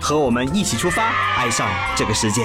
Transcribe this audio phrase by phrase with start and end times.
[0.00, 2.42] 和我们一起出发，爱上这个世界。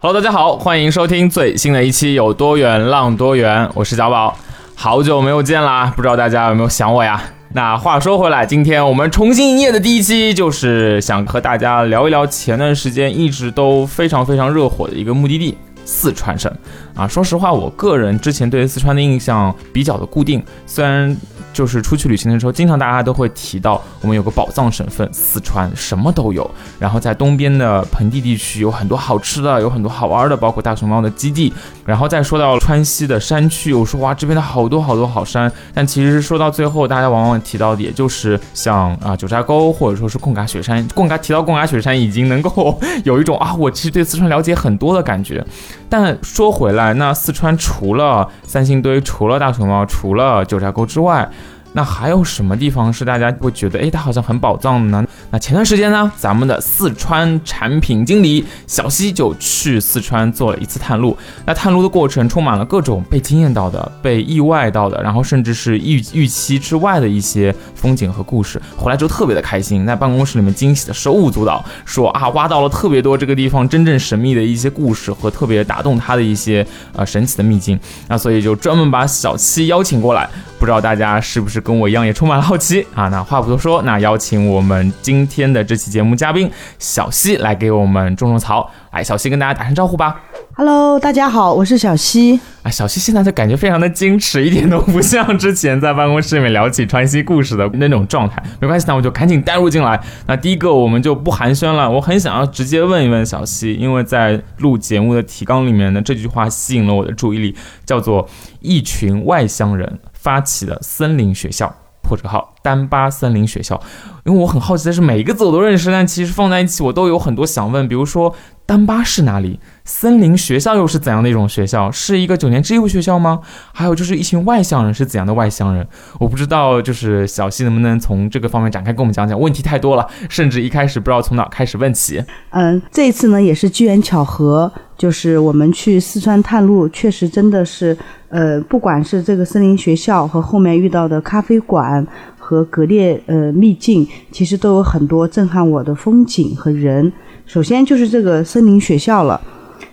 [0.00, 4.36] Hello，大家好，欢迎收听最新的一期《有多远浪多远》，我是小宝，
[4.74, 7.22] 好久没有见啦，不知道大家有没有想我呀？
[7.52, 16.52] 那话说回来，今天我们重新营业的第一期，就是想和大家聊一聊前段时间一直都非常非常热火的一个目的地——四川省。
[16.94, 21.16] 啊，说实话，我个人之前对四川的印象比较的固定，虽然
[21.52, 26.48] 就是出去旅行的时候，经常大家都会提到我们有个宝藏省份四川，什么都有。
[26.78, 31.52] 然后在东边的盆地地区有很多好吃的，有很多好玩的，包括大熊猫的基地。
[31.84, 35.50] 然后再说到川西的山区，我说哇，这边的好多好多好山。
[35.74, 40.86] 但其实说到最后，大家往往提到的也就是像啊九寨沟或者说是贡嘎雪山。
[40.94, 45.44] 贡嘎提到贡嘎雪山，已经能够有一种啊，我其实对四川了解很多的感觉。
[45.90, 51.28] 但说回来，那四川除了三星堆、除了大熊猫、除了九寨沟之外，
[51.72, 55.06] 那还有什么地方是大家会觉得，哎，它好像很宝藏的呢？
[55.30, 61.16] 那前段时间呢，咱们的四川产品经理小西就去四川做了一次探路。
[61.46, 68.60] 那探路的过程充满了各种被惊艳到的、被意外到的，然后甚至是预预期之外的一些风景和故事。
[68.76, 77.78] 回来之后特别的开心，在办公室里面惊喜的手舞足蹈，说啊，挖到了特别多这个地方真正神秘的一些故事和特别打动他的一些呃神奇的秘境。
[78.08, 80.28] 那所以就专门把小七邀请过来。
[80.58, 83.08] 不知道大家是不是跟我一样也充满了好奇啊？
[83.08, 88.70] 那话不多说，那邀请我们今天的这期节目嘉宾小西来给我们种种草。
[88.92, 90.20] 来，小西跟大家打声招呼吧。
[90.60, 92.38] Hello，大家好，我是小西。
[92.62, 98.42] 啊，小西现在就感觉非常的矜持，一点都不像之前在办公室里面聊起川西故事的那种状态。
[98.60, 99.98] 没关系，那我就赶紧带入进来。
[100.26, 107.56] 那第一个我们就不寒暄了，我很想要直接问一问小西，因为在录节目的提纲里面呢，这句话吸引了我的注意力，
[107.86, 108.28] 叫做
[108.60, 111.74] “一群外乡人发起的森林学校”。
[112.10, 113.80] 破折号丹巴森林学校，
[114.24, 118.34] 因为我很好奇的是，每一个字我都认识，但其实放在一起，我都有很多想问，比如说
[118.66, 119.60] 丹巴是哪里？
[119.84, 121.88] 森林学校又是怎样的一种学校？
[121.92, 123.40] 是一个九年制义务学校吗？
[123.72, 125.86] 还有就是一群外乡人是怎样的外乡人？
[126.18, 129.38] 我不知道，就是小西能不能从这个方面展开跟我们讲讲？
[129.38, 132.24] 问题太多了，甚至一开始不知道从哪开始问起。
[132.50, 137.96] 嗯，这一次呢也是机缘巧合，就是我们去四川探路，确实真的是，
[138.28, 142.06] 呃，不管是这个森林学校和后面遇到的咖啡馆
[142.38, 147.10] 和格列呃秘境，其实都有很多震撼我的风景和人。
[147.46, 149.40] 首先就是这个森林学校了。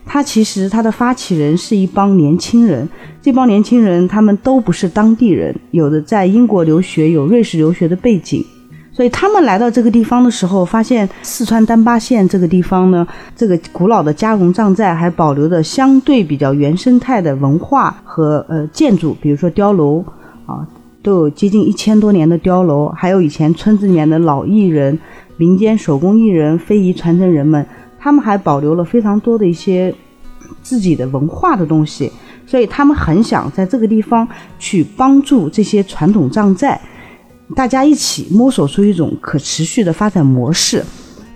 [0.06, 2.86] 它其实它的发起人是一帮年轻人，
[3.22, 8.46] 这帮年轻人他们都不是当地人，有的在英国留学，有瑞士留学的背景，
[8.98, 20.04] 所以他们来到这个地方的时候，发现四川丹巴县这个地方呢，这个古老的加绒藏寨还保留着相对比较原生态的文化和呃建筑，比如说碉楼
[20.48, 20.68] 啊，
[21.04, 24.98] 都有接近一千多年的碉楼，还有以前村子里面的老艺人、
[25.38, 27.64] 民间手工艺人、非遗传承人们。
[28.00, 29.94] 他们还保留了非常多的一些
[30.64, 32.12] 自己的文化的东西，
[32.48, 34.28] 所以他们很想在这个地方
[34.58, 36.82] 去帮助这些传统藏寨，
[37.56, 40.84] 大家一起摸索出一种可持续的发展模式。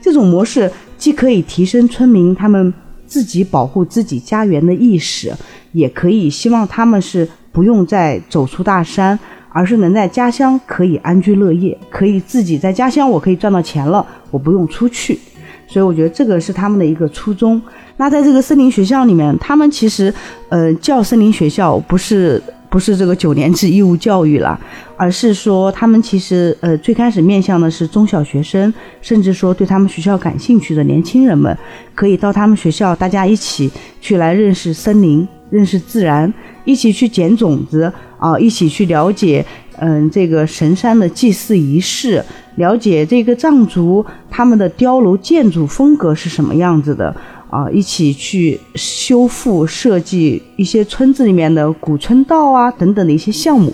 [0.02, 2.74] 这种模式既可以提升村民他们
[3.06, 5.34] 自己保护自己家园的意识，
[5.72, 9.18] 也可以希望他们是不用再走出大山，
[9.50, 15.20] 而是能在家乡可以安居乐业，可以自己在家乡我可以赚到钱了，我不用出去。
[15.68, 17.62] 所以我觉得这个是他们的一个初衷。
[17.98, 20.14] 那在这个森林学校里面，他们其实
[20.50, 24.58] 呃叫森林学校不是不是这个九年制义务教育了，
[24.96, 31.56] 而是说他们其实呃最开始面向的是中小学生，甚至说对他们学校感兴趣的年轻人们，
[31.94, 33.69] 可以到他们学校，大家一起
[34.00, 39.45] 去来认识森林、认识自然，一起去捡种子啊、一起去了解。
[39.84, 42.24] 嗯，这个神山的祭祀仪式，
[42.57, 47.16] 了解这个藏族他们的碉楼建筑风格是什么样子的
[47.51, 53.71] 啊，一起去修复设计一些村子里面的古村道啊等等的一些项目，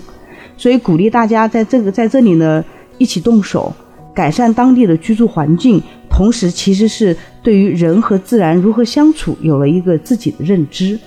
[0.56, 2.62] 所以鼓励大家在这个在这里呢
[2.98, 3.72] 一起动手，
[4.12, 5.80] 改善当地的居住环境，
[6.10, 10.98] 同时其实是对于人和自然如何相处有了一个自己的认知，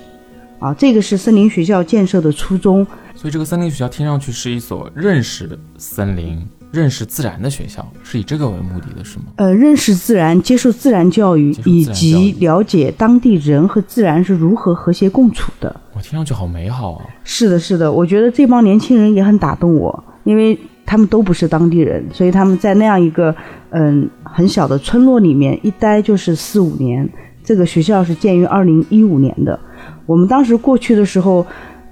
[0.59, 2.87] 啊，这个是森林学校建设的初衷。
[3.13, 6.41] 所以这个森林学校听上去是一所认识森林、
[6.71, 9.25] 认识自然的学校，是以这个为目的的，是吗？
[9.35, 15.75] 呃，认识自然，接受自然教育，以及了解当地人和自然是如何和谐共处的。
[15.93, 17.05] 我听上去好美好啊！
[17.23, 23.35] 是的，是的，我觉得这帮年轻人也很打动我，因为他们都不是当地人，所以他们在那样一个
[23.71, 27.07] 嗯很小的村落里面一待就是四五年。
[27.43, 29.59] 这个学校是建于二零一五年的，
[30.05, 31.45] 我们当时过去的时候，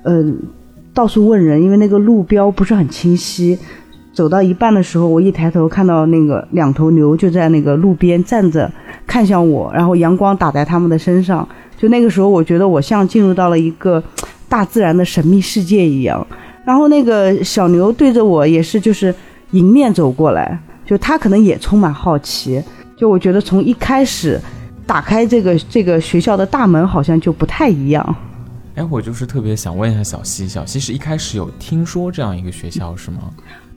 [0.03, 0.37] 嗯，
[0.93, 3.57] 到处问人，因为那个路标不是很清晰。
[4.19, 8.69] 走到一半的时候，我一抬头看到那个两头牛就在那个路边站着，
[9.07, 11.48] 看向我，然后阳光打在他们的身上。
[11.77, 14.04] 就那个时候，我觉得我像进入到了一个
[14.50, 16.27] 大自然的神秘世界一样。
[16.66, 19.16] 然后那个小牛对着我也是就是
[19.51, 22.62] 迎面走过来，就它可能也充满好奇。
[22.98, 24.38] 就我觉得从一开始
[24.86, 28.16] 打开这个 这个学校的大门，好像就不太一样。
[28.75, 33.19] 哎，我就是特别想问一下小西，小西是一开始有听说这样一个学校是吗？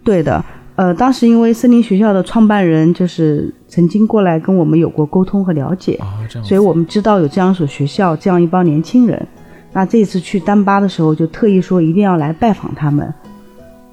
[0.04, 0.44] 对的，
[0.76, 5.98] 呃，当时因为森林学校的创办人就是曾经过来跟我们有过沟通和了解，
[6.42, 9.26] 所以我们知道有这样一所学校，这样一帮年轻人。
[9.72, 13.12] 那这次去丹巴的时候，就特意说一定要来拜访他们。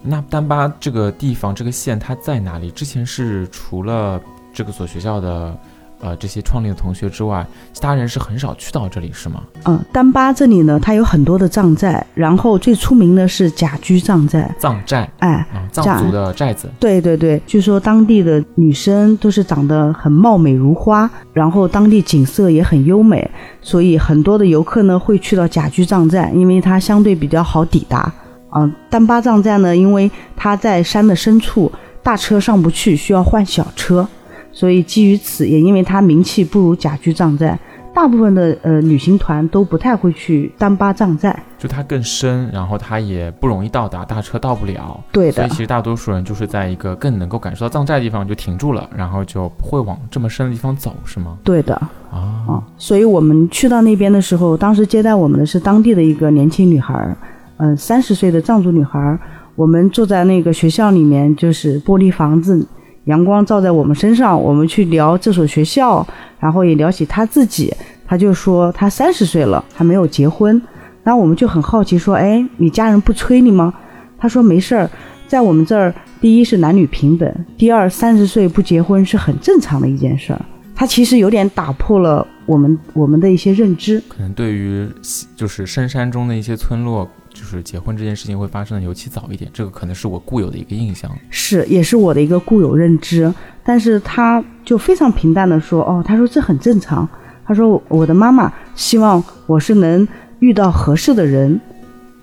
[0.02, 2.72] 那丹巴这个地方这个县它在哪里？
[2.72, 4.20] 之前是除了
[4.54, 5.58] 这个所学校的
[6.02, 9.42] 呃这些创立的同学之外，其他人是很少去到这里是吗？
[9.66, 14.54] 嗯、丹巴这里呢，它有很多的藏寨，然后最出名的是甲居藏寨。
[14.58, 23.30] 藏寨哎，嗯，藏族的寨子，对对对，据说当地的女生都是长得很貌美如花，然后当地景色也很优美，
[23.62, 28.12] 所以很多的游客呢会去到甲居藏寨，因为它相对比较好抵达。
[28.56, 34.08] 嗯、丹巴藏寨呢，因为它在山的深处，大车上不去，需要换小车，
[34.52, 37.58] 所以基于此，也因为它名气不如甲居藏寨，
[37.94, 41.44] 大部分的呃旅行团都不太会去丹巴藏寨。
[41.58, 45.00] 就它更深，然后它也不容易到达，大车到不了。
[45.12, 51.38] 对的所以其，实大多数人就是在一个更能够感受到藏寨的地方就停住了，然后就不会往这么深的地方走，是吗？
[51.44, 51.76] 对的。
[52.10, 57.16] 啊，啊，所以我们去到那边的时候，当时接待我们的是当地的一个年轻女孩儿，
[57.58, 59.20] 嗯、三十岁的藏族女孩儿。
[59.56, 62.66] 我们住在那个学校里面，就是玻璃房子，
[63.10, 66.06] 阳光照在我们身上，我们去聊这所学校，
[66.40, 67.74] 然后也聊起他自己。
[68.08, 70.62] 他就说他三十岁了，还没有结婚。
[71.04, 73.74] 然后我们就很好奇说，哎，你家人不催你吗？
[74.20, 74.88] 他说没事儿，
[75.28, 75.92] 在我们这儿，
[76.22, 80.42] 第一是男女平等，第二三十岁不结婚是很正常的一件事儿。
[80.76, 84.02] 他其实有点打破了我们我们的一些认知。
[84.08, 84.88] 可能对于
[85.36, 87.10] 就是深山中的一些村落，
[87.50, 91.10] 就是结婚这件事情会发生的尤其早一点，这个可能是我固有的一个印象。
[91.32, 93.34] 是，也是我的一个固有认知。
[93.64, 97.08] 但是他就非常平淡的说：“哦，他说这很正常。
[97.44, 100.08] 他说我的妈妈希望我是能
[100.38, 101.60] 遇到合适的人，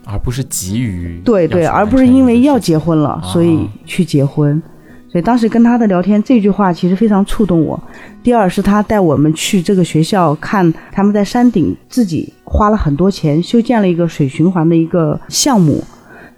[0.04, 4.62] 而不是急于对对，而不是因为要结婚了，啊所以去结婚。
[5.08, 7.80] 所以当时跟他的聊天，这句话其实非常触动我。
[8.22, 15.82] 第二是他带我们去这个学校看，他们在山顶自己花了很多钱修建了一个水循环的一个项目。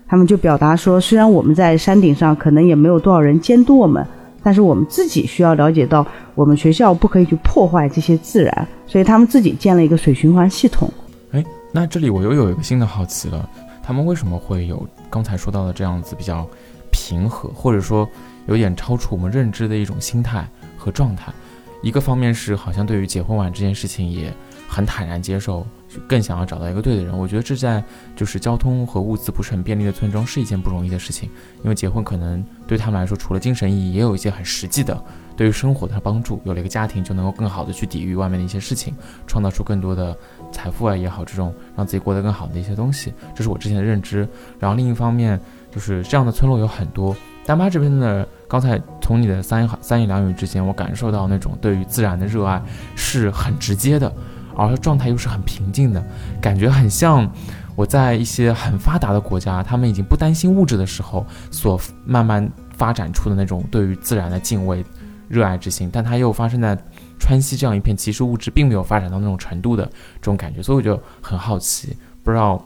[0.07, 4.07] 他们就表达说，虽然我们在山顶上可能也没有多少人监督我们，
[4.43, 10.91] 但是我们自己需要了解到，我们学校不可以去破坏这些自然，所以他们自己建了一个水循环系统。
[11.33, 13.47] 哎，那这里我又有一个新的好奇了，
[13.83, 16.47] 他们为什么会有刚才说到的这样子比较
[16.91, 18.09] 平和，或者说
[18.49, 21.33] 有点超出我们认知的一种心态和状态？
[21.81, 24.35] 一个方面是好像对于结婚晚这件事情也
[24.67, 25.65] 很坦然接受，
[26.09, 27.17] 更想要找到一个对的人。
[27.17, 27.81] 我觉得这在
[28.17, 31.31] 就是交通和物资不是很便利的村中是一件不容易的事情，
[31.63, 35.01] 因为结婚可能对他们来说，除了精神意义，也有一些很实际的
[35.37, 36.41] 对于生活的帮助。
[36.43, 38.93] 有了一个家庭，就能够更好的去抵御外面的一些事情，
[39.29, 40.17] 创造出更多的
[40.51, 44.29] 财富啊也好，这种让自己过得更好的一些东西，这是我之前的认知。
[44.59, 47.15] 然后另一方面，就是这样的村落有很多。
[47.47, 52.61] 丹巴这边的，刚才从你的三言三言两语之间，我感受到那种对于自然的热爱
[52.97, 54.11] 是很直接的，
[54.57, 56.03] 而状态又是很平静的，
[56.41, 57.31] 感觉很像
[57.77, 64.85] 我在一些很发达的国家，他们已经不担心物质的时候，所慢慢发展出的那种对于自然的敬畏、
[65.29, 66.77] 热爱之心，但它又发生在
[67.19, 72.65] 川西这样一片其实物质并没有发展到那种程度的这种感觉，所以我就很好奇，不知道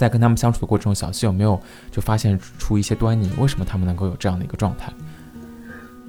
[0.00, 3.30] 在跟他们相处的过程中，小溪有没有就发现出一些端倪？
[3.38, 4.90] 为什么他们能够有这样的一个状态？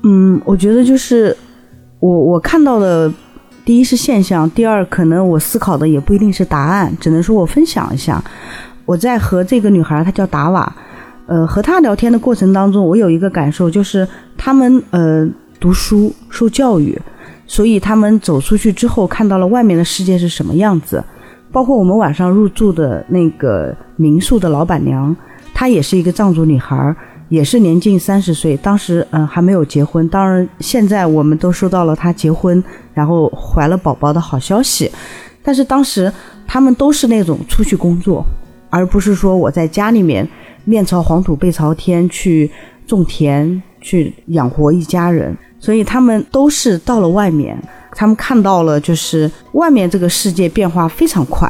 [0.04, 1.36] 嗯，我觉得就是
[2.00, 3.12] 我我看到的，
[3.66, 8.24] 第一是现象，第二可能我思考的也不一定是答案，只能说我分享一下。
[8.86, 10.74] 我在和这个女孩，她叫达瓦，
[11.26, 14.08] 呃，和她聊天的过程当中，我有一个感受，就是
[14.38, 15.28] 他们呃
[15.60, 16.98] 读书受教育，
[17.46, 21.04] 所以他们走出去之后，看到了外面的世界是什么样子。
[21.52, 25.16] 包括我们晚上入住的那个民宿的老板娘，
[25.54, 26.96] 她也是一个藏族女孩。
[27.30, 30.06] 也是年近三十岁，当时嗯还没有结婚。
[30.10, 32.62] 当然，现在我们都收到了她结婚，
[32.94, 34.92] 然后怀了宝宝的好消息。
[35.42, 36.12] 但是当时
[36.46, 38.26] 他们都是那种出去工作，
[38.70, 40.28] 而不是说我在家里面
[40.66, 42.52] 面朝黄土背朝天去
[42.86, 45.34] 种田去养活一家人。
[45.58, 47.58] 所以他们都是到了外面，
[47.94, 51.48] 他们看到了就是外面这个世界变化非常快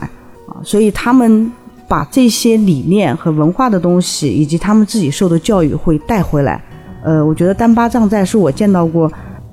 [0.47, 1.51] 啊，所以他们。
[1.87, 6.63] 把这些理念和文化的东西，以及他们自己受的教育会带回来。
[7.03, 9.11] 呃，我觉得丹巴藏寨是我见到过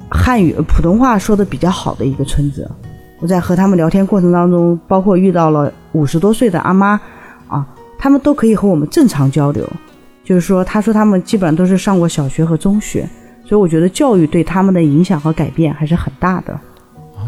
[0.08, 2.70] 汉语普通话说的比较好的一个村子。
[3.18, 7.00] 我在和他们聊天过程当中，包括遇到了五十多岁的阿妈
[7.48, 7.66] 啊，
[7.98, 9.68] 他们都可以和我们正常交流。
[10.22, 13.04] 就是说，他说他们基本上都是上过小学和中学，
[13.44, 16.56] 所以我觉得教育对他们的影响和改变还是很大的。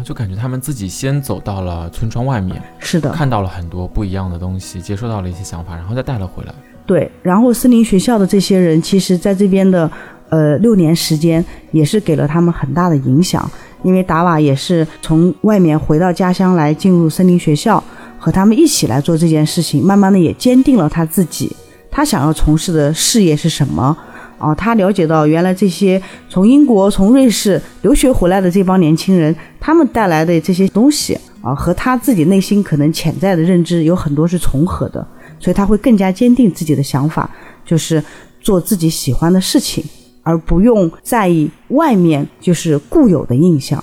[0.03, 6.53] 就感觉他们自己先走到了村庄外面，是的，看到了很多不一样的东西，接收到了一些想法，然后再带了回来。
[6.85, 9.89] 对，然后森林学校的这些人，其实在这边的
[10.29, 13.49] 呃六年时间，也是给了他们很大的影响。
[13.83, 17.83] 因为达瓦也是从外面回到家乡来进入森林学校，
[18.19, 21.55] 和他们一起来做这件事情，慢慢的也坚定了他自己，
[21.89, 23.97] 他想要从事的事业是什么。
[24.41, 35.07] 啊，他了解到原来这些从英国、从瑞士留学回来的这帮年轻人，他们带来的这些东西啊，和他自己内心可能潜在的认知有很多是重合的，
[35.39, 37.29] 所以他会更加坚定自己的想法，
[37.63, 38.03] 就是
[38.41, 39.83] 做自己喜欢的事情，
[40.23, 43.79] 而不用在意外面就是固有的印象。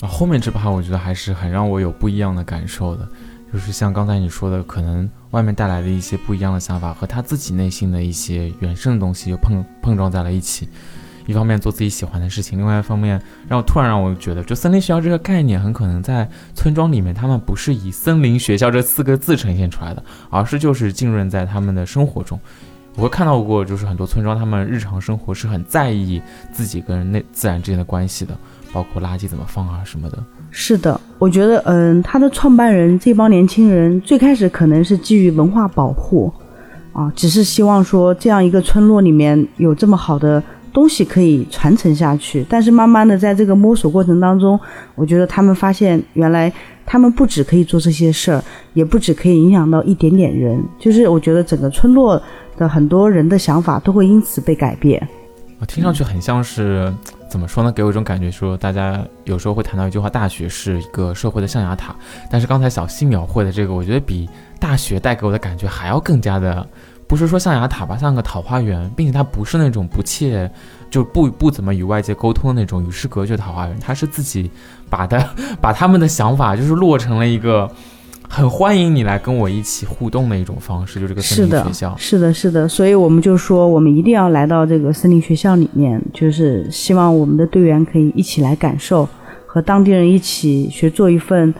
[0.00, 3.06] 啊，后面这趴我觉得还是很让我有不一样的感受的。
[3.52, 10.68] 就是像刚才你说的，可能外面带来的一些不一样的想法和他自己内心的一些原生的东西又碰碰撞在了一起。
[11.26, 22.40] 一方面做自己喜欢的事情，另外一方面让我突然让我觉得，就森林学校这个概念很可能在村庄里面，他们不是以森林学校这四个字呈现出来的，而是就是浸润在他们的生活中。
[22.96, 26.20] 我会看到过，就是很多村庄他们日常生活是很在意
[26.52, 28.36] 自己跟那自然之间的关系的，
[28.72, 30.18] 包括垃圾怎么放啊什么的。
[30.50, 36.32] 是的，我觉得，嗯，他的创办人这帮年轻人最开始可能是基于文化保护，
[36.92, 40.42] 啊，只是希望说这样一个村落里面有这么好的
[40.72, 42.44] 东西可以传承下去。
[42.48, 44.58] 但是慢慢的在这个摸索过程当中，
[44.96, 46.52] 我觉得他们发现原来
[46.84, 48.42] 他们不止可以做这些事儿，
[48.74, 52.20] 也不止可以影响到一点点人，就是我觉得整个村落
[52.56, 55.00] 的很多人的想法都会因此被改变。
[55.60, 56.92] 我听上去很像是。
[57.30, 57.70] 怎么说呢？
[57.70, 61.94] 给我一种感觉，说大家有时候会谈到一句话：“大学是一个社会的象牙塔。”
[62.28, 66.66] 但是刚才小溪描绘的这个，我觉得比大学带给我的感觉还要更加的，
[67.06, 70.50] 不是说象牙塔吧，像个桃花源，并且它不是那种不切，
[70.90, 74.50] 就不不怎么与外界沟通的那种与世隔绝桃花源，它是自己
[74.90, 75.24] 把的
[75.62, 77.70] 把他们的想法就是落成了一个。
[78.32, 81.96] 很欢迎你来跟我一起互动的一种方式，就这个森林学校。
[81.98, 89.06] 是的，是的，所以我们就说，我们一定要来到这个森林学校里面，就是希望我们的队员可以一起来感受，
[89.46, 91.52] 和当地人一起学做一份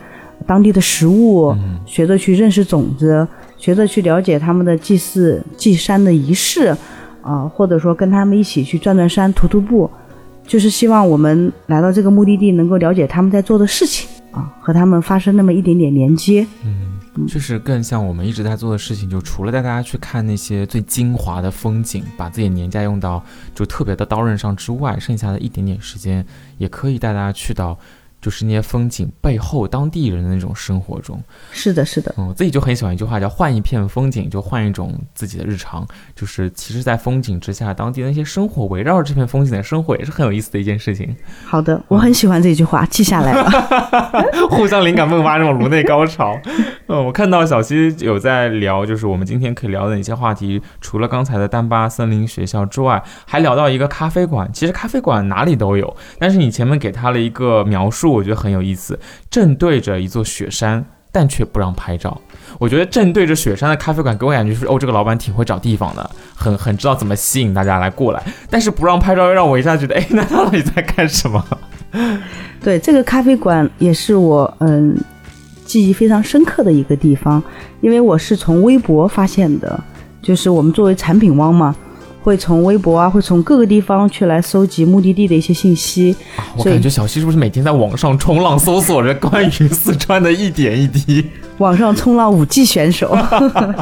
[0.47, 1.53] 当地的食物，
[1.85, 6.73] 学着去认识种子，学着去了解他们的祭祀祭山的仪式，
[7.21, 9.91] 啊，或者说跟他们一起去转转山、徒徒步，
[10.47, 14.09] 就是希望我们来到这个目的地，能够了解他们在做的事情。
[14.31, 23.23] 啊，和他们发生那么一点点连接，嗯，确实更像我们一直在做的事情，就除了带大家去看那些最精华的风景，把自己年假用到
[23.53, 26.25] 就特别的刀刃上之外，剩下的一点点时间，
[26.57, 27.77] 也可以带大家去到。
[28.21, 35.85] 就是那些风景背后，当地人的那种生活中，是的，是的，嗯，我自己就很喜欢一句话，叫“换一片风景，就换一种自己的日常”。
[36.15, 41.15] 就是其实，在风景之下，当地那些生活，围绕着这片风景的生活，也是很有意思的一件事情。
[41.45, 43.49] 好的，我很喜欢这句话，记下来了。
[44.51, 46.39] 互相灵感迸发，这种颅内高潮。
[46.87, 54.47] 嗯，我看到小溪有在聊，就是我们今天可以聊的一些话题，除了刚才的丹巴森林学校之外，还聊到一个咖啡馆。
[54.53, 58.10] 其实咖啡馆哪里都有，但是你前面给他了一个描述。
[58.11, 58.99] 我觉得很有意思，
[59.29, 62.19] 正对着一座雪山，但却不让拍照。
[62.59, 68.23] 我觉得正对着雪山的咖啡馆，给我感觉是哦，这个老板挺会找地方的，很很知道怎么吸引大家来过来。
[68.49, 71.43] 但是不让拍照，又让我一下觉得，哎，那他到底在干什么？
[72.61, 74.95] 对，这个咖啡馆也是我嗯
[75.65, 77.41] 记忆非常深刻的一个地方，
[77.81, 79.81] 因为我是从微博发现的，
[80.21, 81.75] 就是我们作为产品汪嘛。
[82.23, 86.15] 会从微博啊，会从各个地方去来搜集目的地的一些信息。
[86.55, 91.25] 我感觉小溪是不是每天在网上冲浪，搜索着关于四川的一点一滴？
[91.57, 93.15] 网上冲浪五 G 选手。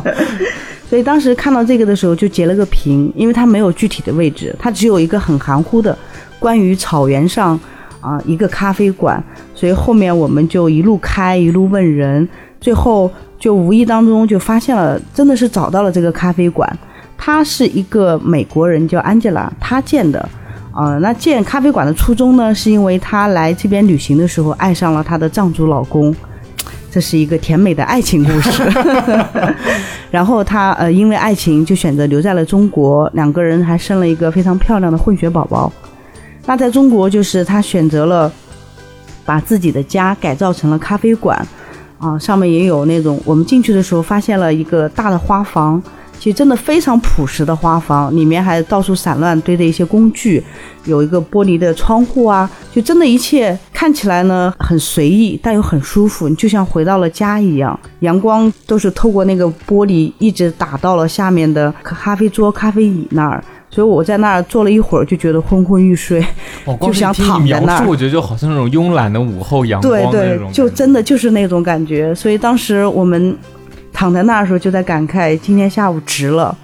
[0.89, 5.95] 所以当时看到这个的时候，就截了个屏，因为它没有具体的位置，它只有一个很含糊的
[6.39, 7.59] 关于草原上
[8.01, 9.23] 啊一个咖啡馆。
[9.53, 12.27] 所以后面我们就一路开，一路问人，
[12.59, 16.67] 最后就无意当中就发现了，真的是找到了这个咖啡馆。
[17.21, 20.27] 她是一个美国人，叫 Angela，她建的。
[20.71, 26.15] 啊、那建咖啡馆的初衷呢，是因为她来这边旅行的时候爱上了她的藏族老公，
[26.89, 28.63] 这是一个甜美的爱情故事。
[30.09, 35.69] 然后她呃因为爱情就选择留在了中国，两个人还生了一个非常漂亮的混血宝宝。
[36.45, 38.31] 那在中国就是她选择了
[39.25, 41.45] 把自己的家改造成了咖啡馆，
[41.97, 45.81] 啊，上面也有那种我们进去的时候发现了一个大的花房。
[46.19, 50.43] 其实真的非常朴实的花房，里面还到处散乱堆着一些工具，
[50.83, 57.79] 有一个玻璃的窗户啊，就真的一切看起来呢很随意，但又很舒服，你就像回到了家一样。
[58.01, 66.21] 阳光都是透过那个玻璃一直打到了下面的咖啡桌、咖啡椅那儿，所以我在那儿坐了一会儿，就觉得昏昏欲睡。
[66.81, 72.13] 就想躺在那儿我觉得就好像那种慵懒的午后阳光对对就真的就是那种感觉。
[72.13, 73.35] 所以当时我们
[73.99, 76.57] 躺在那儿的时候，就在感慨今天下午值了。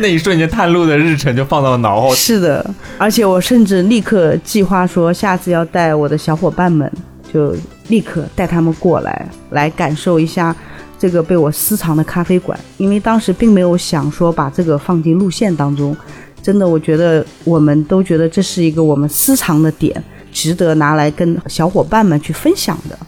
[0.00, 2.14] 那一瞬间探路的日程就放到了脑后。
[2.14, 2.64] 是的，
[2.96, 6.90] 而且我甚至立刻计划说，下次要带我的小伙伴们，
[7.30, 7.54] 就
[7.88, 10.56] 立刻带他们过来，来感受一下
[10.98, 12.58] 这个被我私藏的咖啡馆。
[12.78, 15.94] 因为当时并没有想说把这个放进路线当中，
[16.42, 20.02] 真的，我觉得我们都觉得这是一个我们私藏的点，
[20.32, 22.98] 值得拿来跟小伙伴们去分享的。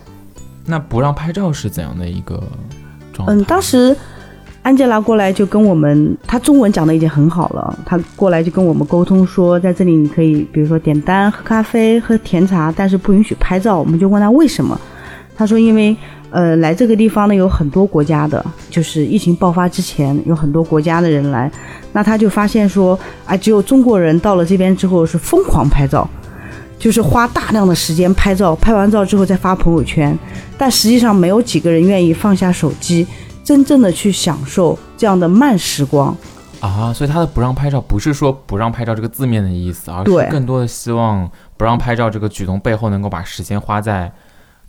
[0.67, 2.43] 那不让拍照是怎样的一个
[3.13, 3.35] 状态？
[3.35, 3.97] 嗯，当时
[4.63, 13.79] 安吉拉过来就跟我们，她中文讲的已经很好了，她过来就跟我们沟通说，在这里你可以，比如说点单、喝咖啡、喝甜茶，但是不允许拍照。
[13.79, 14.79] 我们就问她为什么，
[15.35, 15.97] 她说因为
[16.31, 21.51] 呃来这个地方呢有很多国家的，就是疫情爆发之前有很多国家的人来，
[21.93, 26.09] 那她就发现说啊，只有中国人到了这边之后是疯狂拍照。
[26.81, 30.19] 就是花大量的时间拍照，拍完照之后再发朋友圈，
[30.57, 33.07] 但实际上没有几个人愿意放下手机，
[33.45, 36.17] 真正的去享受这样的慢时光。
[36.61, 44.11] 啊，所以他的不让拍照不是说不让拍照这个字面的意思，而是更多的希望不让拍照这个举动背后能够把时间花在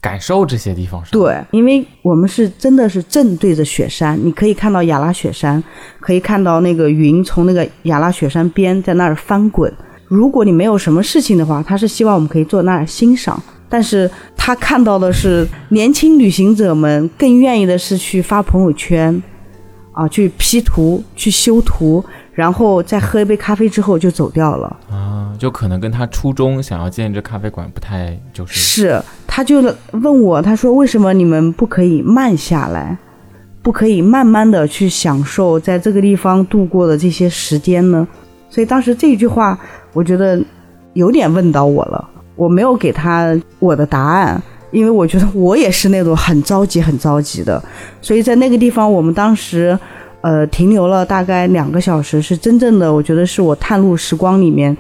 [0.02, 5.64] 感受这些地方上。，对，因为我们是真的是正对着雪山，你可以看到亚拉雪山，
[6.00, 9.74] 可以看到那个云从那个亚拉雪山边在那儿翻滚。
[10.12, 13.42] 如果你没有什么事情的话，他是希望我们可以坐那儿欣赏。
[13.70, 19.24] 但是他看到的是年轻旅行者们更愿意的是去发朋友圈，
[19.94, 24.78] 啊，去 P 图、去修图，然后再喝一杯咖啡之后就走掉了。
[24.90, 32.98] 啊，就可能跟他初衷想要建这咖啡馆不太就是是，他就问我，他说为什么你们不可以慢下来，
[33.62, 38.06] 不可以慢慢的去享受在这个地方度过的这些时间呢？
[38.52, 39.58] 所以当时这句话，
[39.94, 40.40] 我觉得
[40.94, 44.40] 有点问到我了，我没有给他我的答案。
[44.72, 47.62] 因为我觉得我也是那种很着急、很着急的，
[48.02, 49.78] 所以在那个地方，我们当时，
[50.22, 54.76] 呃，停留了大概两个小时，是真正的，我觉得是我探路时光里面，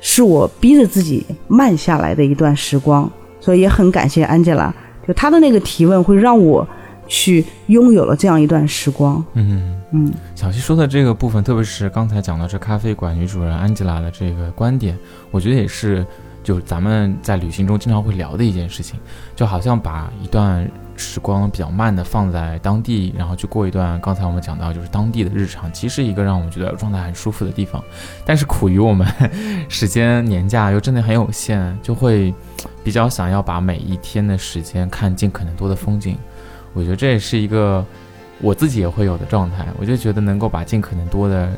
[0.00, 3.08] 是我逼着自己慢下来的一段时光。
[3.38, 4.74] 所以也很感谢安吉拉，
[5.06, 6.66] 就她的那个提问会让我
[7.12, 9.22] 去拥有了这样一段时光。
[9.34, 9.78] 嗯。
[9.94, 14.96] 嗯，小溪说的这个部分，特别是刚才讲到这咖啡馆女主人安吉拉的这个观点，
[15.30, 16.06] 我觉得也是，
[16.42, 18.98] 就咱们在旅行中经常会聊的一件事情，
[19.36, 27.84] 就好像把一段时光比较慢的放在当地，然后去过一段刚才我们讲到就是当地的日常，其实一个让我们觉得状态很舒服的地方。
[28.24, 29.06] 但是苦于我们
[29.68, 32.34] 时间年假又真的很有限，就会
[32.82, 36.16] 比较想要把每一天的时间看尽可能多的风景。
[36.72, 37.84] 我觉得这也是一个。
[38.40, 41.48] 我自己也会有的状态，我就觉得能够把尽可能多的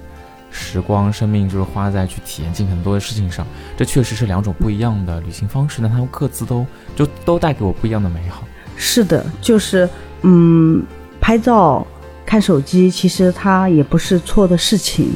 [0.50, 8.44] 时光、生命，就是花在去体验尽可能多的事情上，这确实是两种不一样的旅行方式，但它们各自都就都带给我不一样的美好。
[8.76, 9.88] 是的，就是
[10.22, 10.82] 嗯，
[11.22, 11.86] 拍照、
[12.26, 15.08] 看手机，其实它也不是错的事情。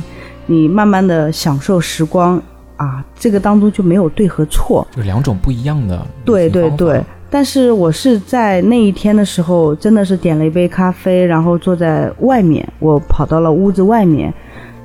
[0.46, 2.42] 你慢慢的享受时光
[2.78, 4.88] 啊，这个当中就没有对和错。
[4.96, 7.04] 就两种不一样的对对对。
[7.30, 14.32] 但是我是在那一天的时候，真的是点了一杯咖啡，然后坐在外面，我跑到了屋子外面，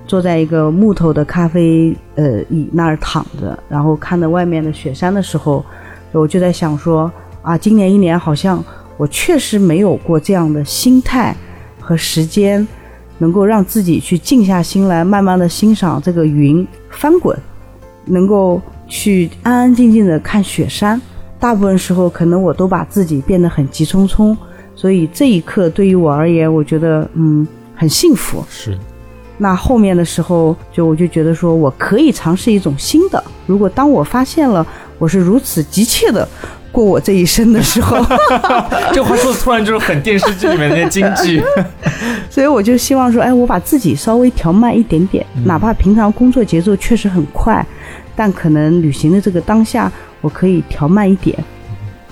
[0.05, 5.63] 坐在一个木头的咖啡呃椅那儿躺着，然后看着外面的雪山的时候，
[6.11, 7.09] 我就在想说
[7.41, 8.61] 啊，今年一年好像
[8.97, 11.33] 我确实没有过这样的心态
[11.79, 12.67] 和时间，
[13.19, 17.37] 能够让自己去静下心来，慢慢的欣赏这个云翻滚，
[18.03, 21.01] 能够去安安静静的看雪山。
[21.43, 24.33] 大部分时候，可能我都把自己变得很急匆匆，
[24.77, 28.41] 所以这一刻对于我而言，我觉得嗯很幸福。
[28.49, 28.77] 是。
[29.37, 33.21] 那后面的时候，就我就觉得说我可以尝试一种新的。
[33.45, 34.65] 如果当我发现了
[34.97, 36.25] 我是如此急切的
[36.71, 37.97] 过我这一生的时候。
[38.93, 41.43] 这话说的突然就是很电视剧里面那些京剧。
[42.31, 47.65] 所以我就希望说，哎，我把自己稍微调慢一点点，哪怕平常工作节奏确实很快，
[48.15, 49.91] 但可能旅行的这个当下，
[50.23, 51.37] 我可以调慢一点。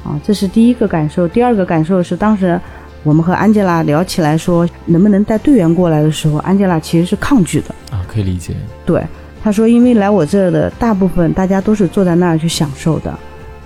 [0.04, 1.28] 啊，这是第一个感受。
[1.28, 2.60] 第二个感受是，当时
[3.04, 7.68] 我们和安吉拉聊起来说，能不能带队员过来的时候，安吉拉其实是抗拒的。
[7.92, 8.56] 啊，可以理解。
[8.84, 9.04] 对，
[9.44, 13.12] 他说，因为来我这儿的大部分大家都是坐在那儿去享受的，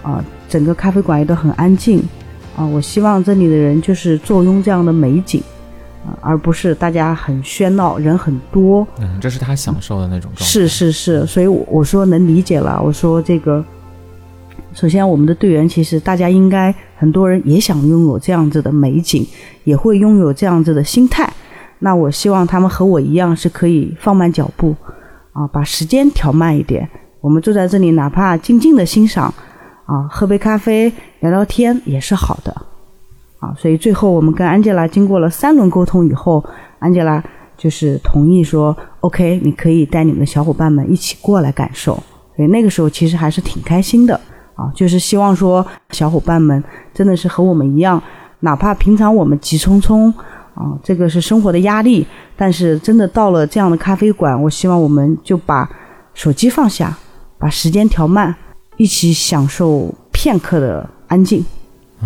[0.04, 2.04] 啊，整个咖啡馆也都很安静，
[2.58, 5.42] 啊，我希望这里的人就是坐拥这样的美景，
[6.06, 8.86] 啊，而不是大家很喧闹，人很多。
[9.00, 10.44] 嗯，这是他享受的那种状态。
[10.46, 12.82] 是是是，所以我说能理解了。
[12.84, 13.64] 我说这个。
[14.76, 19.26] 首先，我们的队员其实大家应该很多人也想拥有这样子的美景，
[19.64, 21.32] 也会拥有这样子的心态。
[21.80, 24.76] 那我希望他们和我一样是可以放慢脚步，
[25.32, 26.88] 啊，把时间调慢一点。
[27.22, 29.34] 我们坐在这里，哪怕静静的欣赏，
[29.86, 32.54] 啊，喝杯咖啡，聊聊天也是好的，
[33.40, 33.56] 啊。
[33.58, 36.44] 所以最后我们跟安吉拉经过了三轮沟通以后，
[36.80, 37.24] 安吉拉
[37.58, 41.94] 就是同意说，OK，你可以带你们的小伙伴们一起过来感受。
[42.36, 44.20] 所以那个时候其实还是挺开心的。
[44.56, 46.64] 啊，就是希望说小伙伴们
[46.94, 48.02] 真的是和我们一样，
[48.40, 50.12] 哪怕平常我们急匆匆
[50.54, 55.70] 啊，这个是生活的压力，但是真的到了这样的咖啡馆，我希望我们就把
[56.14, 56.98] 手机放下，
[57.38, 58.34] 把时间调慢，
[58.78, 61.46] 一起享受片刻的安静。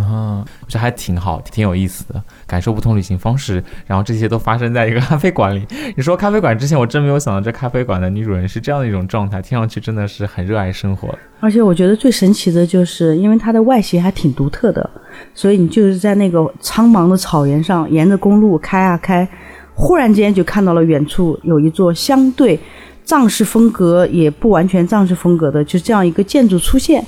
[0.01, 5.65] 啊，这还挺好，挺有意思的，感受不同旅行方式，然后这些都发生在一个咖啡馆里。
[5.95, 11.09] 你说咖啡馆之前，我真没有想到这咖啡馆的女主人是这样的一种状态，听上去真的是很热爱生活。
[11.39, 14.89] 而且我觉得最神奇的就是，因为它的外形还挺独特的，
[15.33, 19.27] 所以你就是在那个苍茫的草原上，沿着公路开啊开，
[19.73, 22.59] 忽然间就看到了远处有一座相对
[23.05, 27.03] 藏式风格也不完全藏式风格的，就这样一个建筑出现。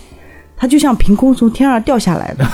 [0.62, 2.45] 它就像凭空从天上掉下来的，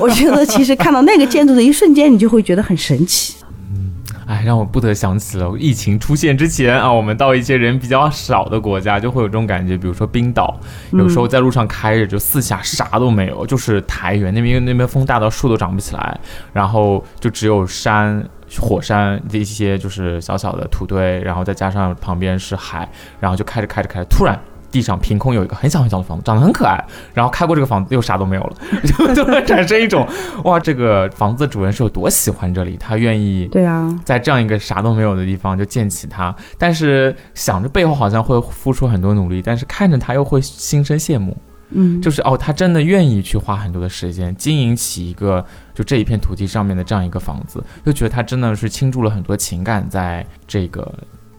[0.00, 3.36] 我觉得其实看到那个建筑的一瞬间，你就会觉得很神奇。
[3.70, 3.92] 嗯，
[4.26, 9.78] 哎，让我不得想起了疫情出现之前啊，我们到一些人比较少的国家，就会有这种感觉。
[9.78, 10.58] 比如说冰岛，
[10.90, 16.18] 有时候在路上开着，就四下啥都没有，就是台原那边，因为那边风大到树都长不起来，
[16.52, 22.88] 然后就只有山、火山这些，就是小小的土堆，然后再加上旁边是海，
[23.20, 24.36] 然后就开着开着开着，突然。
[24.72, 26.82] 地上凭空有一个很小很小的房子，长得很可爱。
[27.14, 30.08] 然后开过这个房子，又啥都没有了，就 就会产生一种
[30.44, 36.34] 哇，这个房子的主人是有多喜欢这里，他愿意对啊，在这样一个啥都没有的地方就建起它。
[36.58, 41.36] 但是想着背后好像会付出很多努力，但是看着他又会心生羡慕。
[41.74, 45.42] 嗯，就是哦，他真的愿意去花很多的时间经营起一个
[45.74, 50.92] 就这一片土地上面的这样一个房子，就觉得他真的是倾注了很多情感在这个。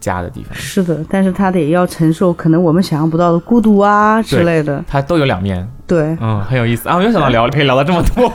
[0.04, 5.66] 家的地方是的，但是他得要承受可能我们想象不到的孤独啊之类的，他都有两面。
[5.88, 6.98] 对，嗯，很有意思啊！
[6.98, 8.32] 没有想到聊可以聊到这么多，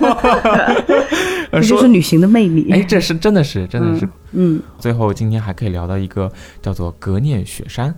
[1.52, 2.70] 这就是旅行的魅力。
[2.70, 4.60] 哎，这是真的是真的是，嗯。
[4.78, 6.30] 最后今天还可以聊到一个
[6.62, 7.94] 叫做格聂雪山。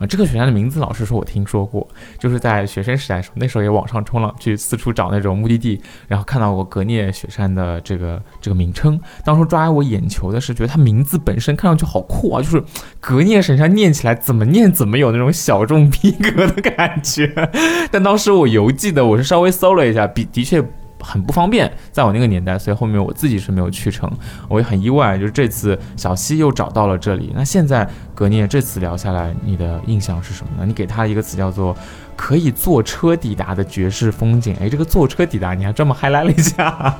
[0.00, 1.86] 啊，这个雪山的名字，老实说，我听说过，
[2.18, 8.98] 就是在学生时代的时候，那时候也网上冲浪，去四处找那种目的地，然后看到过格聂雪山的这个这个名称。
[9.26, 12.64] 当初抓我眼球的是，觉得它名字本身看上去好酷啊，就是
[12.98, 17.30] 格聂雪山念起来怎么念怎么有那种小众逼格的感觉。
[17.92, 20.64] 但当时我邮寄的，我是稍微搜了一下，比的确。
[21.00, 24.10] 很不方便，在我那个年代，所以后面我自己是没有去成。
[24.48, 27.32] 我也很意外，就是这次小西又找到了这里。
[27.34, 30.64] 那现在格聂这次聊下来，你的印象是什么呢？
[30.66, 31.76] 你给他一个词叫做
[32.16, 34.54] “可以坐车抵达的绝世风景”。
[34.60, 36.94] 哎，这个坐车抵达，你还专门嗨来了一下。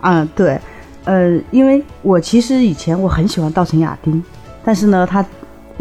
[0.00, 0.60] 嗯，对，
[1.04, 4.22] 呃，因为我其实以前我很喜欢稻城亚丁，
[4.64, 5.24] 但是呢，它。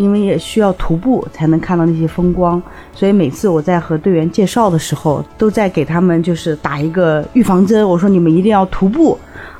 [0.01, 2.61] 因为也需要徒步才能看到那些风光，
[2.93, 7.87] 所以每次我在和队员介绍的时候，都在给他们就是打一个预防针。
[7.87, 9.15] 我说你们一定要徒步，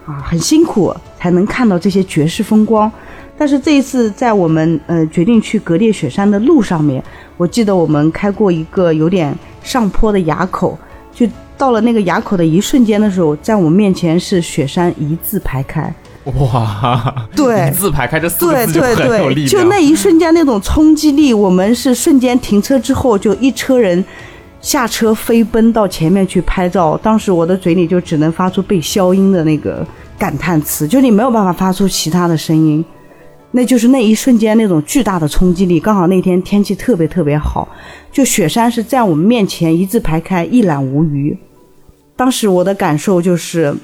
[0.05, 2.91] 啊，很辛苦才能看到这些绝世风光。
[3.37, 7.03] 但是这一次在我们呃决定去格列雪山的路上面，
[7.37, 10.77] 我记得我们开过一个有点上坡的垭口，
[11.13, 11.27] 就
[11.57, 15.93] 到了那个垭口的一瞬间的时候，在我们面前是雪山一字排开。
[16.25, 19.47] 哇，对，字排开这四个字就很有力量。
[19.47, 24.05] 就那一瞬间那种冲击力，我们是瞬间停车之后，就一车人
[24.61, 26.95] 下车飞奔到前面去拍照。
[27.01, 29.83] 当时我的嘴里就只能发出被消音的那个
[30.15, 32.85] 感叹词，就你没有办法发出其他的声音。
[33.49, 35.79] 那就是那一瞬间那种巨大的冲击力。
[35.79, 37.67] 刚好那天天气特别特别好，
[38.11, 41.35] 就雪山是在我们面前一字排开，一览无余。
[42.15, 43.75] 当时我的感受就是。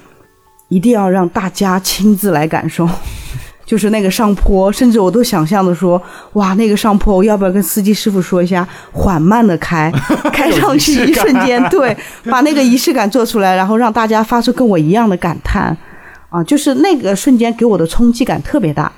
[0.70, 2.88] 一定要让大家亲自来感受，
[3.66, 6.02] 就是那个上坡，甚至我都想象的说，
[6.34, 9.92] 哇，那个上坡我要不要跟司机师傅说一下，缓慢的开，
[10.34, 11.96] 开上去一瞬间，对，
[12.30, 15.76] 把那个仪式感做出来，然后让大家发出跟我一样的感叹，
[16.30, 18.92] 啊，就是那个瞬间给我的冲击感特别大。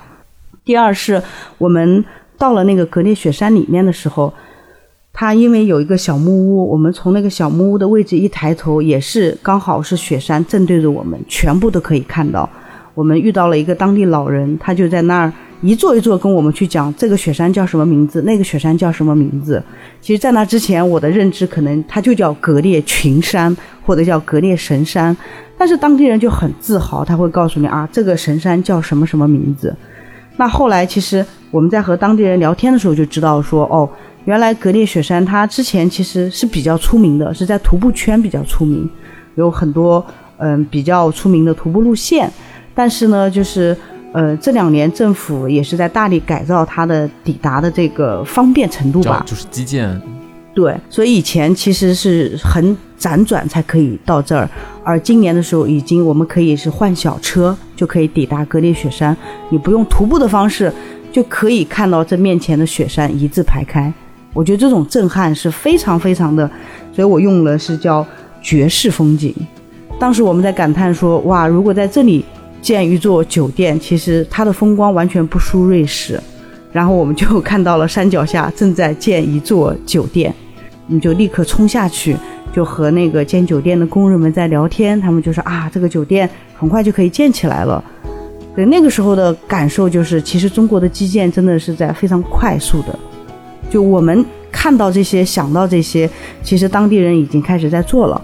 [0.64, 1.22] 第二是
[1.58, 2.04] 我们
[2.36, 4.32] 到了那个格列雪山里面的时候。
[5.20, 12.48] 它因为有一个小木屋，我们从那个小木屋的位置一抬头，也是刚好是雪山正对着我们，全部都可以看到。
[12.94, 15.30] 我们遇到了一个当地老人，他就在那儿
[15.60, 19.62] 一座一座跟我们去讲这个雪山叫什么名字，那个雪山叫什么名字。
[20.00, 23.54] 其实，在那之前，我的认知可能它就叫格列群山
[23.84, 25.14] 或者叫格列神山，
[25.58, 29.76] 但是当地人就很自豪，他会告诉你啊，这个神山叫什么什么名字。
[30.38, 33.86] 那后来，其实我们在和当地人聊天的时候就知道说，哦。
[34.24, 38.88] 原来格列雪山，它之前其实是比较出名的，是在徒步圈比较出名，
[39.34, 40.04] 有很多
[40.38, 42.30] 嗯比较出名的徒步路线。
[42.74, 43.76] 但是呢，就是
[44.12, 50.00] 呃这两年政府也是在大力改造它的抵达的这个方便程度吧，就是基建。
[50.52, 54.48] 对，所以以前其实是很辗转才可以到这儿，
[54.84, 59.16] 而今年的时候已经我们可以是换小车就可以抵达格列雪山，
[59.48, 60.72] 你不用徒步的方式
[61.12, 63.92] 就可以看到这面前的雪山一字排开。
[64.32, 66.48] 我觉得这种震撼是非常非常的，
[66.92, 68.06] 所以我用了是叫
[68.40, 69.34] 绝世风景。
[69.98, 72.24] 当时我们在感叹说，哇，如果在这里
[72.62, 76.20] 建一座酒店，其实它的风光完全不输瑞士。
[76.72, 80.32] 然后我们就看到了山脚下正在建一座酒店，
[80.86, 82.16] 我们就立刻冲下去，
[82.52, 85.00] 就和那个建酒店的工人们在聊天。
[85.00, 87.82] 他们就说啊，这个酒店很快就可以建起来了。
[88.54, 92.98] 对，那个时候的感受就是，其实中国的基建真的是在非常快速的。
[93.70, 96.10] 就我们看到这些，想到这些，
[96.42, 98.20] 其实当地人已经开始在做了，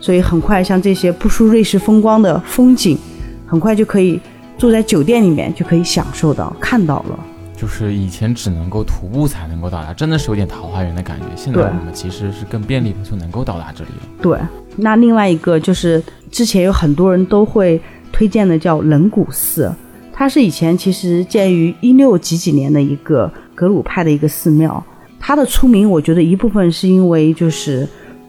[0.00, 2.98] 所以很快像这些不输瑞士风光的风景，
[3.46, 4.20] 很快就可以
[4.58, 7.18] 住在酒店里面就可以享受到看到了。
[7.56, 11.26] 就是以前只能够徒步才能够到达，真的是有点桃花源的感觉。
[11.36, 14.08] 现在我们其实是更便利的就能够到达这里了。
[14.20, 14.36] 对，
[14.76, 19.72] 那另外一个就是之前有很多人都会推荐的叫冷谷寺，
[20.12, 23.30] 它是以前其实建于一六几几年的一个。
[23.60, 24.82] 格鲁派的一个寺庙，
[25.18, 27.86] 它的出名，我觉得一部分是因为就是，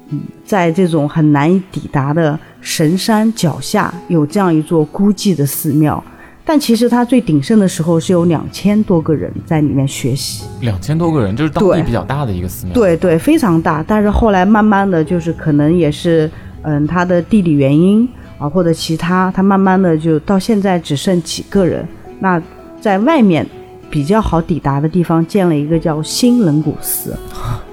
[0.09, 6.03] 嗯，在这种很难以抵达的神山脚下有这样一座孤寂的寺庙，
[6.43, 13.81] 但其实它最鼎盛的时候是有两千多个人在里面学习，两千多个人就是当地比较大的一个寺庙，对对，非常大。
[13.81, 16.29] 但是后来慢慢的就是可能也是，
[16.63, 18.05] 嗯，它的地理原因
[18.37, 21.87] 啊或者其他，它慢慢的就到现在只剩几个人。
[22.19, 22.41] 那
[22.81, 23.47] 在外面。
[23.91, 27.13] 比较好抵达的地方建了一个叫新冷古寺，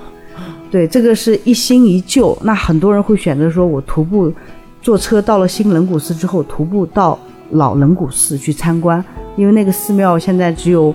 [0.69, 2.37] 对，这个是一新一旧。
[2.43, 4.31] 那很多人会选择说，我徒步
[4.83, 7.17] 坐车到了新冷古寺之后，徒步到
[7.53, 9.03] 老冷古寺去参观，
[9.37, 10.95] 因为那个寺庙现在只有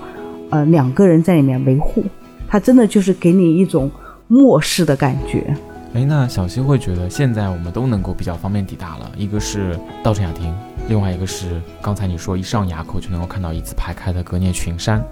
[0.49, 2.03] 呃两个人在里面维护，
[2.47, 3.89] 它真的就是给你一种
[4.27, 5.55] 末世的感觉。
[5.93, 10.53] 哎，那小溪会觉得现在我们都能够比较方便抵达了，一个是稻城亚丁。
[10.87, 15.03] 另外一个是刚才你说一上垭口就能够看到一字排开的格聂群山，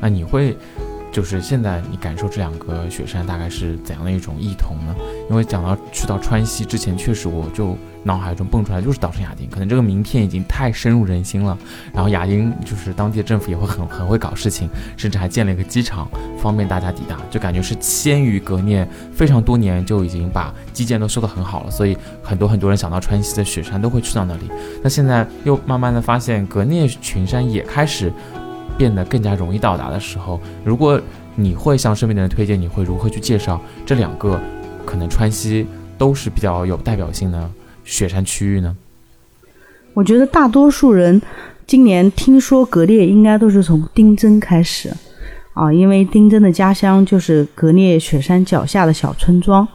[0.00, 0.56] 那你会？
[1.12, 4.94] 就是现在，你感受这两个雪山大概是怎样的一种异同呢？
[5.30, 7.74] 因为讲到去到川西之前，确实我就
[8.06, 11.58] 脑海中蹦出来就是稻城亚丁，可能这个名片已经太深入人心了。
[11.92, 21.70] 然后亚丁就是当地的政府也会很很会搞事情，甚至还建了一个机场，方便大家抵达，就感觉是先于格聂非常多年就已经把基建都修得很好了。
[21.70, 24.50] 所以很多很多人想到川西的雪山都会去到那里。
[24.82, 28.12] 那现在又慢慢的发现格聂群山也开始。
[28.78, 31.00] 变得更加容易到达的时候，如果
[31.34, 34.38] 你会向身边的人推荐，你会如何去介绍这两个
[34.84, 35.66] 可能川西
[35.96, 37.50] 都是比较有代表性的
[37.86, 38.76] 雪山区域呢？
[39.94, 41.22] 我觉得大多数人
[41.66, 44.92] 今年听说格列，应该都是从丁真开始
[45.54, 49.66] 啊，因为丁真的家乡就是格列雪山脚下的小村庄，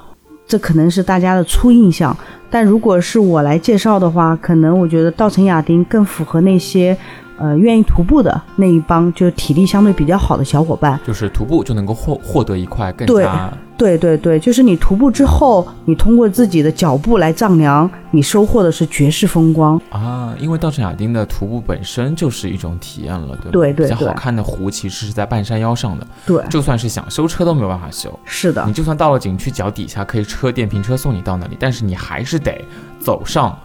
[0.45, 2.15] 这可能是大家的初印象。
[2.51, 6.95] 但如果是我来介绍的话，可能我觉得稻城亚丁更符合那些。
[7.41, 19.81] 呃，愿意徒步的那一帮，就是体力相对比较好的小伙伴，就是徒步就能够获获得一块更加对对对，就是你徒步之后，你通过自己的脚步来丈量，你收获的是绝世风光。
[19.89, 20.35] 啊！
[20.39, 32.63] 因为稻城亚丁的徒步本身就是一种体验了，对对对，比较好看的湖其实是在半山腰上的，对，就算是想修车都没有办法修，是的，你就算到了景区脚底下可以车电瓶车送你到那里，但是你还是得
[32.99, 33.57] 走上。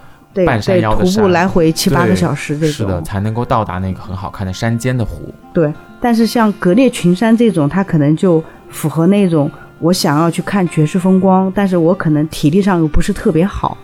[0.45, 5.33] 半山腰的徒步来回七八个小时，这种是的，才能够到达那个很好看的山间的湖。
[5.55, 13.79] 对，但是像格列群山这种，它可能就符合那种我想要去看绝世风光，但是我可能体力上又不是特别好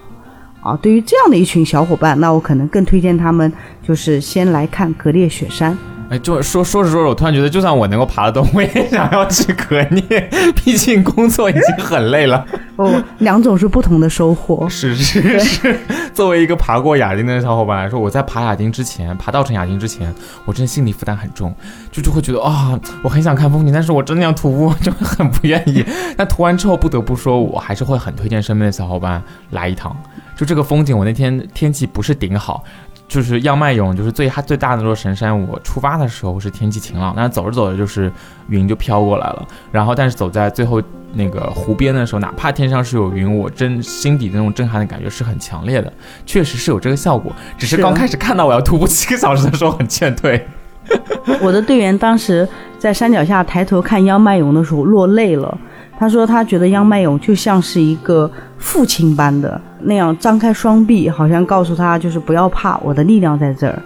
[0.60, 0.76] 啊。
[0.82, 3.50] 对于这样的一群小伙伴，那我可能更推荐他们
[3.82, 5.76] 就是先来看格列雪山。
[6.12, 10.28] 哎，就说说着说着，我突然觉得，就算我能够爬得动， 我也想要去革聂，
[10.62, 12.44] 毕竟工作已经很累了。
[12.76, 14.68] 哦，两种是不同的收获。
[14.68, 15.80] 是是是，
[16.12, 21.54] 作为一个爬过亚丁的小伙伴来说，我在爬亚丁之前，爬稻城亚丁之前，我真的心理负担很重，
[21.90, 25.82] 就就会觉得啊、我很想看风景，但是我真的要徒步， 就会很不愿意。
[26.14, 29.22] 但涂完之后，不得不说，我还是会很推荐身边的小伙伴
[29.52, 29.96] 来一趟。
[30.36, 32.62] 就这个风景，我那天天气不是顶好。
[33.08, 35.38] 就是央麦勇，就是最它最大的那座神山。
[35.48, 38.10] 我出发的时候是天气晴朗，但是走着走着就是
[38.48, 39.46] 云就飘过来了。
[39.70, 40.80] 然后，但是走在最后
[41.12, 45.92] 那个湖边的时候，哪怕天上是有云，我真心底的那种震撼的感觉是很强烈的，
[46.24, 47.30] 确实是有这个效果。
[47.58, 50.46] 只是是刚开始看到我要徒步七个小时的时候很劝退。
[51.40, 55.58] 我的队员当时在山脚下抬头看央麦勇的时候落泪了。
[56.02, 63.80] 他说他觉得央麦勇就像是一个父亲般的那样张开双臂，好像告诉他就是不要怕，我的力量在这儿。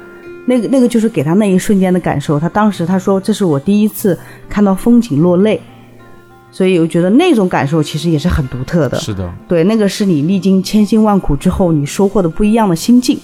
[0.47, 2.41] 那个那个就是给他那一瞬间的感受。
[2.41, 5.61] 他当时他说这是我第一次看到风景落泪，
[6.51, 8.99] 所以我觉得那种感受其实也是很独特的。
[8.99, 13.19] 是的，对，那个是你历经千辛万苦之后你收获的不一样的心境。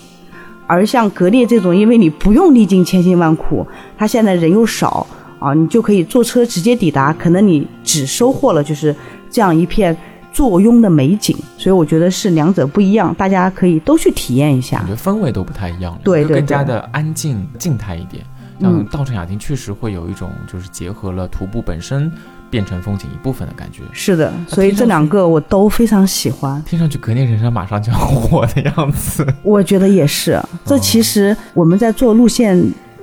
[0.66, 5.06] 而像格列这种，因为你不用历经千辛万苦，他现在人又少
[5.42, 8.94] 啊，你就可以坐车直接抵达，可能你只收获了就是
[9.30, 9.96] 这样一片
[10.32, 11.36] 坐拥的美景。
[11.58, 14.86] 所以我觉得是两者不一样，大家可以都去体验一下感。
[14.86, 18.24] 觉氛围都不太一样了，对更加的安静静态一点。
[18.60, 22.08] 像嗯稻城亚丁确实会有一种就是结合了徒步本身
[22.48, 23.82] 变成风景一部分的感觉。
[23.92, 26.62] 是的，所以这两个我都非常喜欢。
[26.62, 29.26] 听上去格聂人生马上就要火的样子。
[29.42, 32.62] 我觉得也是，这其实我们在做路线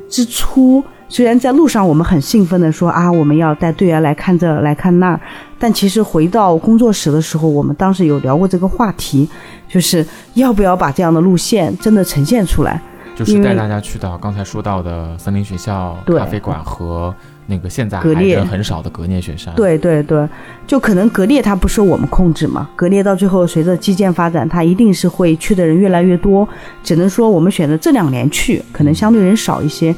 [0.09, 5.19] 之初，虽然在路上我们很兴奋的说啊，我们要带队员来看这来看那儿，
[5.57, 9.27] 但其实回到工作室的时候，我们当时有聊过这个话题，
[9.67, 12.79] 就是要不要把这样的路线真的呈现出来。
[13.15, 17.13] 就是带大家去到刚才说到的森林学校、咖啡馆和
[17.47, 20.25] 那个现在还人很少的格聂雪山。，对对对，
[20.65, 26.47] 就可能格聂它不受我们控制嘛，格聂到最后随着基建发展，它一定是会去的人越来越多。
[26.81, 29.93] 只能说我们选择这两年去，可能相对人少一些。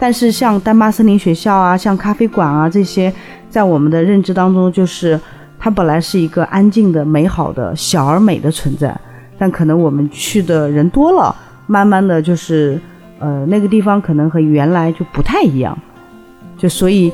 [0.00, 3.12] 但是像丹巴森林学校啊，像咖啡馆啊这些，
[3.48, 5.20] 在我们的认知当中，就是
[5.58, 8.98] 它本来是一个安静的、美好的、小而美的存在，
[9.38, 11.32] 但可能我们去的人多了，
[11.66, 12.80] 慢慢的就是，
[13.18, 15.78] 呃，那个地方可能和原来就不太一样，
[16.56, 17.12] 就所以。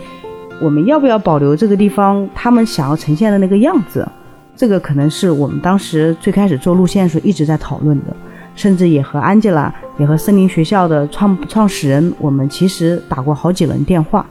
[0.59, 4.09] 我们要不要保留这个地方他们想要呈现的那个样子？
[4.57, 8.17] 这个可能是我们当时最开始做路线的时候一直在讨论的，
[8.57, 14.27] 甚至也和安吉拉也和森林学校的创创始人，我们其实打过好几轮电话，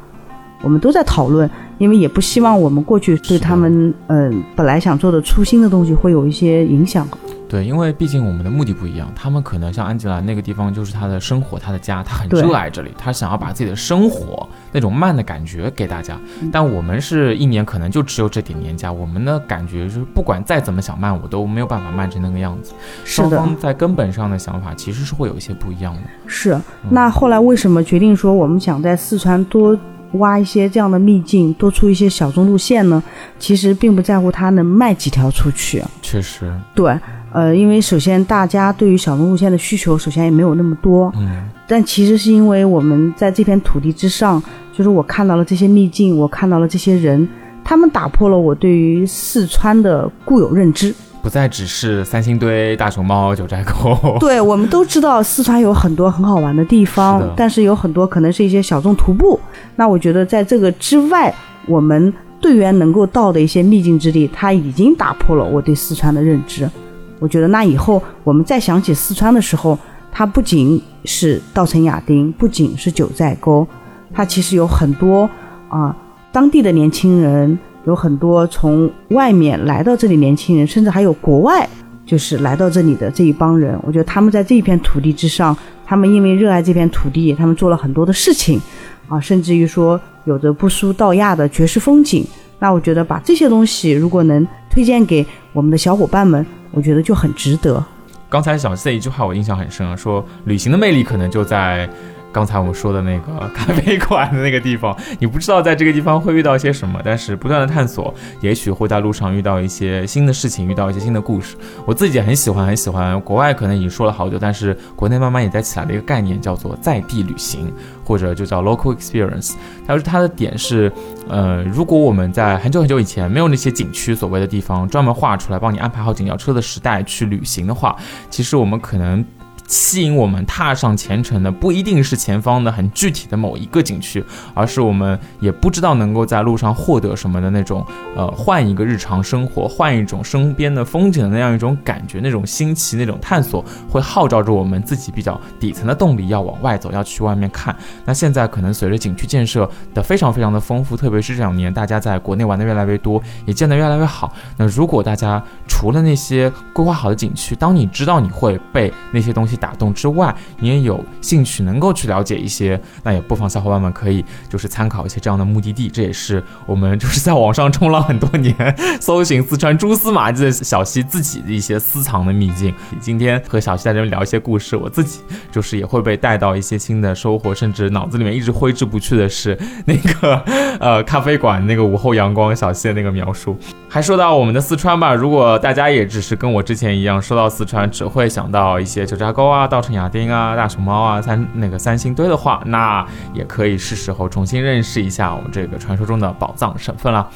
[0.61, 7.07] 我们都在讨论，因为也不希望我们过去对他们嗯、本来想做的初心的东西会有一些影响。
[7.47, 16.19] 对，因为毕竟我们的目的不一样，他们可能像安吉拉那个地方就是他的生活，他的家，他很热爱这里，他想要把自己的生活那种慢的感觉给大家。
[16.41, 22.73] 嗯但我们是一年可能就只有这点年假，我们的感觉就是不管再怎么想慢，我都没有办法慢成那个样子。
[23.03, 26.01] 双方在根本上的想法其实是会有一些不一样的。
[26.27, 26.60] 是。
[26.89, 29.77] 那后来为什么决定说我们想在四川多
[30.13, 33.03] 挖一些这样的秘境，多出一些小众路线呢？
[33.37, 36.97] 其实并不在乎它能卖几条出去，确实，对，
[37.33, 44.41] 呃，因为首先大家对于小众路线的需求，首先也没有那么多，嗯，但其实是因为我们在这片土地之上，
[44.71, 47.27] 就是我看到了这些秘境，我看到了这些人，
[47.63, 50.93] 他们打破了我对于四川的固有认知。
[51.25, 54.15] 不再只是三星堆、大熊猫、九寨沟。
[54.19, 59.39] 对，我们都知道四川有很多很好玩的地方，是但是有很多可能是一些小众徒步。
[59.75, 61.33] 那我觉得在这个之外，
[61.65, 66.69] 我们队员能够到的一些秘境之地，它已经打破了我对四川的认知。
[67.17, 69.75] 我觉得那以后我们再想起四川的时候，
[70.11, 73.67] 它不仅是稻城亚丁，不仅是九寨沟，
[74.13, 75.27] 它其实有很多
[75.69, 75.97] 啊、
[76.31, 81.67] 当地的年轻人，有很多从外面来到这里年轻人，甚至还有国外
[82.06, 83.80] 就是来到这里的这一帮人。
[83.84, 88.60] 我觉得他们在这一片土地之上，他们因为热爱这片土地，他们做了很多的事情
[89.08, 92.26] 啊，甚至于说有着不输道亚的绝世风景。
[92.58, 97.84] 那我觉得把这些东西如果能推荐给我们的小伙伴们，我觉得就很值得。
[98.30, 101.88] 刚才小 C 一句话我印象很深啊，说旅行的魅力可能就在
[102.36, 111.56] 刚才我们说的那个 咖啡馆的那个地方，你不知道在这个地方会遇到些什么，但是不断的探索，也许会在路上遇到一些新的事情，遇到一些新的故事。
[111.86, 117.71] 我自己也很喜欢，很喜欢国外可能已经说了好久，但是国内慢慢也在起来的一个概念，叫做在地旅行，
[118.04, 119.54] 或者就叫 local experience。
[119.88, 120.92] 它是它的点是，
[121.29, 127.96] 呃，如果我们在很久很久以前没有那些景区所谓的地方专门画出来帮你安排好景要车的时代去旅行的话，
[128.29, 129.23] 其实我们可能
[129.67, 137.85] 吸引我们踏上前程的，不一定是前方的很具体的某一个景区，而是我们也不知道能够在路上获得什么的那种，
[138.15, 147.75] 呃，换一个日常生活，换一种身边的风景的那样一种感觉，那种新奇，那种探索，会号召着我们自己比较底层的动力，要往外走，要去外面看。
[148.05, 154.31] 那现在可能随着景区建设的非常非常的丰富，特别是这两年大家在国内玩的越来越多，也建得越来越好。
[154.57, 165.89] 那如果大家除了那些规划好的景区，当你知道你会被那些东西打动之外，你也有兴趣能够去了解一些，那也不妨小伙伴们可以就是参考一些这样的目的地。
[165.89, 168.56] 这也是我们就是 在网上冲浪很多年，
[168.99, 172.73] 搜寻四川蛛丝马迹的小溪自己的一些私藏的秘境。
[172.99, 175.19] 今天和小溪在这边聊一些故事，我自己
[175.51, 180.35] 就是也会被带到一些新的收获，甚至脑子里面一直挥之不去的是那个
[180.79, 183.58] 呃咖啡馆那个午后阳光小溪的那个描述。
[183.87, 197.29] 还说到我们的四川吧，如果大家也只是跟我之前一样，说到四川只会想到一些九寨沟啊、稻城亚丁啊、大熊猫啊、三那个三星堆的话，那也可以是时候重新认识一下我们这个传说中的宝藏省份了。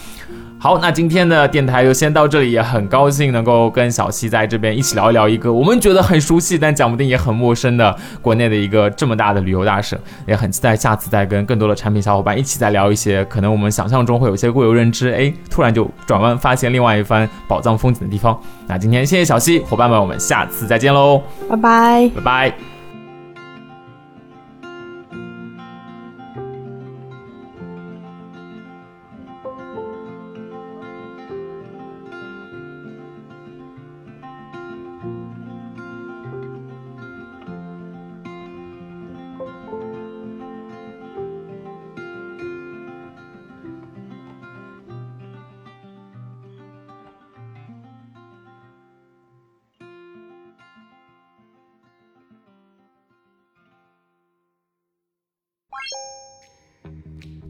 [0.62, 9.98] 好，那今天的电台就先到这里，也很高兴能够跟小溪在这边一起聊一聊一个我们觉得很熟悉，但讲不定也很陌生的国内的一个这么大的旅游大省，
[10.28, 18.38] 也很期待下次再跟更多的产品小伙伴一起再聊一些可能我们想象中会有些固有认知，哎，突然就转弯发现另外一番宝藏风景的地方。
[18.68, 22.79] 那今天谢谢小溪伙伴们，我们下次再见喽，拜拜，拜拜。